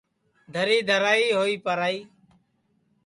دَھری 0.53 0.77
دَھرائی 0.87 1.27
ہوئی 1.37 1.55
پرائی 1.65 1.99